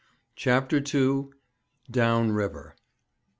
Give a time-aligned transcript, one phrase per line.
[0.35, 1.25] CHAPTER II.
[1.91, 2.75] DOWN RIVER.